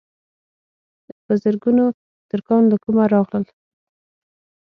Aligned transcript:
په 1.25 1.33
زرګونو 1.43 1.85
ترکان 2.29 2.63
له 2.71 2.77
کومه 2.83 3.03
راغلل. 3.13 3.45